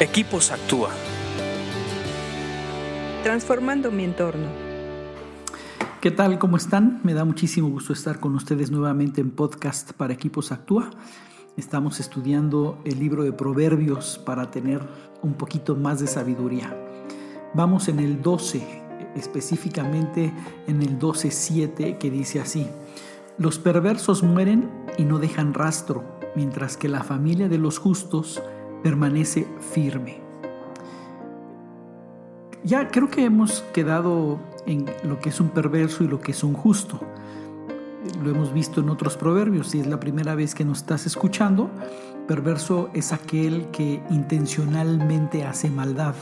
Equipos 0.00 0.50
Actúa. 0.50 0.90
Transformando 3.22 3.92
mi 3.92 4.02
entorno. 4.02 4.48
¿Qué 6.00 6.10
tal? 6.10 6.40
¿Cómo 6.40 6.56
están? 6.56 6.98
Me 7.04 7.14
da 7.14 7.24
muchísimo 7.24 7.68
gusto 7.68 7.92
estar 7.92 8.18
con 8.18 8.34
ustedes 8.34 8.72
nuevamente 8.72 9.20
en 9.20 9.30
podcast 9.30 9.92
para 9.92 10.12
Equipos 10.12 10.50
Actúa. 10.50 10.90
Estamos 11.56 12.00
estudiando 12.00 12.82
el 12.84 12.98
libro 12.98 13.22
de 13.22 13.32
Proverbios 13.32 14.20
para 14.26 14.50
tener 14.50 14.80
un 15.22 15.34
poquito 15.34 15.76
más 15.76 16.00
de 16.00 16.08
sabiduría. 16.08 16.76
Vamos 17.54 17.86
en 17.86 18.00
el 18.00 18.20
12, 18.20 18.66
específicamente 19.14 20.32
en 20.66 20.82
el 20.82 20.98
12.7 20.98 21.98
que 21.98 22.10
dice 22.10 22.40
así. 22.40 22.66
Los 23.38 23.60
perversos 23.60 24.24
mueren 24.24 24.68
y 24.98 25.04
no 25.04 25.20
dejan 25.20 25.54
rastro, 25.54 26.02
mientras 26.34 26.76
que 26.76 26.88
la 26.88 27.04
familia 27.04 27.48
de 27.48 27.58
los 27.58 27.78
justos 27.78 28.42
permanece 28.84 29.48
firme. 29.72 30.20
Ya 32.64 32.88
creo 32.88 33.08
que 33.08 33.24
hemos 33.24 33.62
quedado 33.72 34.38
en 34.66 34.84
lo 35.02 35.18
que 35.20 35.30
es 35.30 35.40
un 35.40 35.48
perverso 35.48 36.04
y 36.04 36.06
lo 36.06 36.20
que 36.20 36.32
es 36.32 36.44
un 36.44 36.52
justo. 36.52 37.00
Lo 38.22 38.30
hemos 38.30 38.52
visto 38.52 38.82
en 38.82 38.90
otros 38.90 39.16
proverbios. 39.16 39.68
Si 39.68 39.80
es 39.80 39.86
la 39.86 39.98
primera 39.98 40.34
vez 40.34 40.54
que 40.54 40.66
nos 40.66 40.80
estás 40.80 41.06
escuchando, 41.06 41.70
perverso 42.28 42.90
es 42.92 43.14
aquel 43.14 43.70
que 43.70 44.02
intencionalmente 44.10 45.44
hace 45.44 45.70
maldad, 45.70 46.14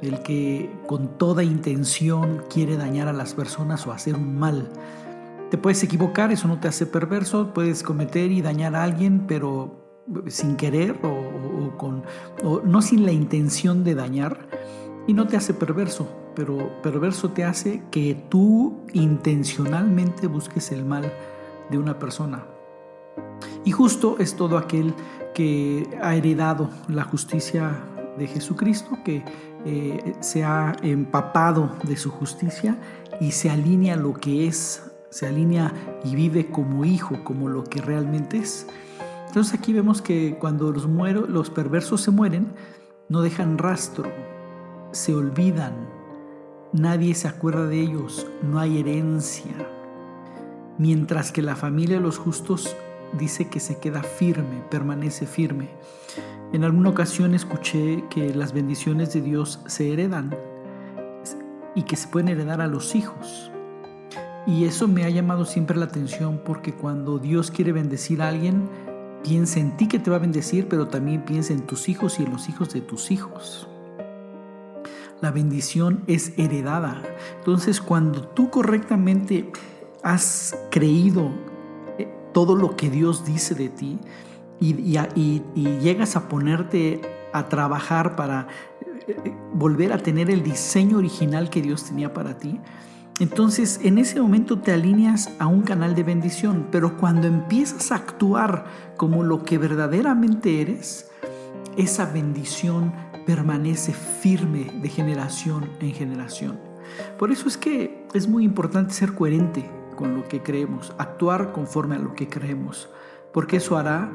el 0.00 0.22
que 0.22 0.70
con 0.86 1.18
toda 1.18 1.44
intención 1.44 2.44
quiere 2.48 2.78
dañar 2.78 3.08
a 3.08 3.12
las 3.12 3.34
personas 3.34 3.86
o 3.86 3.92
hacer 3.92 4.16
un 4.16 4.38
mal. 4.38 4.70
Te 5.50 5.58
puedes 5.58 5.82
equivocar, 5.82 6.32
eso 6.32 6.48
no 6.48 6.60
te 6.60 6.68
hace 6.68 6.86
perverso, 6.86 7.52
puedes 7.52 7.82
cometer 7.82 8.32
y 8.32 8.40
dañar 8.40 8.74
a 8.74 8.84
alguien, 8.84 9.26
pero 9.26 9.80
sin 10.28 10.56
querer 10.56 10.98
o, 11.02 11.29
no 12.64 12.82
sin 12.82 13.04
la 13.04 13.12
intención 13.12 13.84
de 13.84 13.94
dañar 13.94 14.48
y 15.06 15.12
no 15.12 15.26
te 15.26 15.36
hace 15.36 15.54
perverso, 15.54 16.08
pero 16.34 16.80
perverso 16.82 17.30
te 17.30 17.44
hace 17.44 17.82
que 17.90 18.14
tú 18.28 18.86
intencionalmente 18.92 20.26
busques 20.26 20.72
el 20.72 20.84
mal 20.84 21.12
de 21.70 21.78
una 21.78 21.98
persona. 21.98 22.44
Y 23.64 23.72
justo 23.72 24.16
es 24.18 24.36
todo 24.36 24.58
aquel 24.58 24.94
que 25.34 25.86
ha 26.02 26.14
heredado 26.14 26.70
la 26.88 27.04
justicia 27.04 27.84
de 28.18 28.26
Jesucristo, 28.26 28.98
que 29.04 29.24
eh, 29.64 30.14
se 30.20 30.44
ha 30.44 30.76
empapado 30.82 31.76
de 31.84 31.96
su 31.96 32.10
justicia 32.10 32.78
y 33.20 33.32
se 33.32 33.50
alinea 33.50 33.96
lo 33.96 34.14
que 34.14 34.46
es, 34.46 34.90
se 35.10 35.26
alinea 35.26 35.72
y 36.04 36.14
vive 36.14 36.46
como 36.50 36.84
hijo, 36.84 37.22
como 37.24 37.48
lo 37.48 37.64
que 37.64 37.80
realmente 37.80 38.38
es. 38.38 38.66
Entonces 39.30 39.54
aquí 39.54 39.72
vemos 39.72 40.02
que 40.02 40.36
cuando 40.40 40.72
los, 40.72 41.50
perversos 41.50 42.00
se 42.00 42.10
mueren, 42.10 42.48
no 43.08 43.22
dejan 43.22 43.58
rastro, 43.58 44.10
se 44.90 45.14
olvidan, 45.14 45.72
nadie 46.72 47.14
se 47.14 47.28
acuerda 47.28 47.68
de 47.68 47.78
ellos, 47.78 48.26
no 48.42 48.58
hay 48.58 48.80
herencia. 48.80 49.52
Mientras 50.78 51.30
que 51.30 51.42
la 51.42 51.54
familia 51.54 51.98
de 51.98 52.02
los 52.02 52.18
justos 52.18 52.74
dice 53.20 53.48
que 53.48 53.60
se 53.60 53.78
queda 53.78 54.02
firme, 54.02 54.64
permanece 54.68 55.26
firme. 55.26 55.68
En 56.52 56.64
alguna 56.64 56.90
ocasión 56.90 57.32
escuché 57.32 58.02
que 58.10 58.34
las 58.34 58.52
bendiciones 58.52 59.12
de 59.12 59.20
Dios 59.20 59.60
se 59.66 59.92
heredan 59.92 60.34
y 61.76 61.84
que 61.84 61.94
se 61.94 62.08
pueden 62.08 62.30
heredar 62.30 62.60
a 62.60 62.66
los 62.66 62.96
hijos. 62.96 63.52
Y 64.44 64.64
eso 64.64 64.88
me 64.88 65.04
ha 65.04 65.08
llamado 65.08 65.44
siempre 65.44 65.76
la 65.76 65.84
atención 65.84 66.40
porque 66.44 66.72
cuando 66.72 67.20
Dios 67.20 67.52
quiere 67.52 67.70
bendecir 67.70 68.22
a 68.22 68.28
alguien, 68.28 68.68
Piensa 69.22 69.60
en 69.60 69.76
ti 69.76 69.86
que 69.86 69.98
te 69.98 70.10
va 70.10 70.16
a 70.16 70.20
bendecir, 70.20 70.68
pero 70.68 70.88
también 70.88 71.24
piensa 71.24 71.52
en 71.52 71.66
tus 71.66 71.88
hijos 71.88 72.18
y 72.18 72.24
en 72.24 72.32
los 72.32 72.48
hijos 72.48 72.72
de 72.72 72.80
tus 72.80 73.10
hijos. 73.10 73.68
La 75.20 75.30
bendición 75.30 76.02
es 76.06 76.32
heredada. 76.38 77.02
Entonces, 77.38 77.80
cuando 77.80 78.22
tú 78.22 78.48
correctamente 78.50 79.50
has 80.02 80.56
creído 80.70 81.30
eh, 81.98 82.08
todo 82.32 82.56
lo 82.56 82.76
que 82.76 82.88
Dios 82.88 83.24
dice 83.24 83.54
de 83.54 83.68
ti 83.68 83.98
y, 84.60 85.42
llegas 85.80 86.16
a 86.16 86.28
ponerte 86.28 87.00
a 87.32 87.48
trabajar 87.48 88.16
para 88.16 88.48
eh, 89.06 89.16
eh, 89.24 89.32
volver 89.52 89.92
a 89.92 89.98
tener 89.98 90.30
el 90.30 90.42
diseño 90.42 90.98
original 90.98 91.50
que 91.50 91.62
Dios 91.62 91.84
tenía 91.84 92.12
para 92.12 92.38
ti, 92.38 92.60
entonces 93.20 93.80
en 93.84 93.98
ese 93.98 94.20
momento 94.20 94.58
te 94.58 94.72
alineas 94.72 95.30
a 95.38 95.46
un 95.46 95.60
canal 95.60 95.94
de 95.94 96.02
bendición, 96.02 96.68
pero 96.72 96.96
cuando 96.96 97.26
empiezas 97.26 97.92
a 97.92 97.96
actuar 97.96 98.64
como 98.96 99.22
lo 99.22 99.44
que 99.44 99.58
verdaderamente 99.58 100.62
eres, 100.62 101.10
esa 101.76 102.06
bendición 102.06 102.92
permanece 103.26 103.92
firme 103.92 104.72
de 104.82 104.88
generación 104.88 105.68
en 105.80 105.92
generación. 105.92 106.58
Por 107.18 107.30
eso 107.30 107.46
es 107.46 107.58
que 107.58 108.06
es 108.14 108.26
muy 108.26 108.42
importante 108.42 108.94
ser 108.94 109.14
coherente 109.14 109.70
con 109.96 110.16
lo 110.16 110.26
que 110.26 110.42
creemos, 110.42 110.94
actuar 110.96 111.52
conforme 111.52 111.96
a 111.96 111.98
lo 111.98 112.14
que 112.14 112.26
creemos, 112.26 112.88
porque 113.34 113.58
eso 113.58 113.76
hará 113.76 114.10